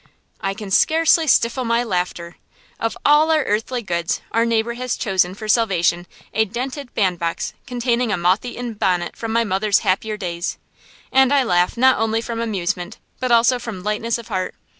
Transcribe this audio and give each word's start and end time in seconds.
I 0.39 0.55
can 0.55 0.71
scarcely 0.71 1.27
stifle 1.27 1.63
my 1.63 1.83
laughter. 1.83 2.37
Of 2.79 2.97
all 3.05 3.29
our 3.29 3.43
earthly 3.43 3.83
goods, 3.83 4.19
our 4.31 4.45
neighbor 4.47 4.73
has 4.73 4.97
chosen 4.97 5.35
for 5.35 5.47
salvation 5.47 6.07
a 6.33 6.43
dented 6.43 6.91
bandbox 6.95 7.53
containing 7.67 8.11
a 8.11 8.17
moth 8.17 8.43
eaten 8.43 8.73
bonnet 8.73 9.15
from 9.15 9.31
my 9.31 9.43
mother's 9.43 9.81
happier 9.85 10.17
days! 10.17 10.57
And 11.11 11.31
I 11.31 11.43
laugh 11.43 11.77
not 11.77 11.99
only 11.99 12.19
from 12.19 12.39
amusement 12.41 12.97
but 13.19 13.31
also 13.31 13.59
from 13.59 13.83
lightness 13.83 14.17
of 14.17 14.29
heart. 14.29 14.55